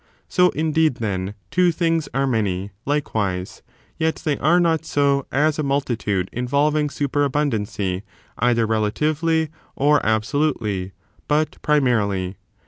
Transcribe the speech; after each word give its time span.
So, 0.27 0.49
indeed, 0.55 0.95
then, 0.95 1.35
two 1.51 1.71
things 1.71 2.09
are 2.11 2.25
many, 2.25 2.71
likewise; 2.87 3.61
yet 3.99 4.15
they 4.15 4.35
are 4.39 4.59
not 4.59 4.83
so 4.83 5.27
as 5.31 5.59
a 5.59 5.61
mul 5.61 5.81
titude 5.83 6.27
involving 6.31 6.87
superabundancy 6.87 8.01
either 8.39 8.65
relatively 8.65 9.49
or 9.75 10.03
absolutely, 10.03 10.93
but 11.27 11.61
primarily. 11.61 12.37